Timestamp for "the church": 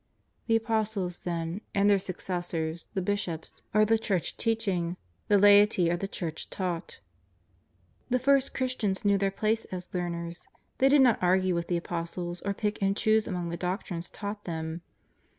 3.85-4.35, 5.95-6.49